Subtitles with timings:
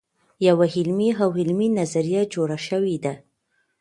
[0.47, 3.13] یوه علمي او عملي نظریه جوړه شوې ده.